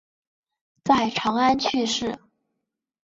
[0.83, 2.17] 在长安去世。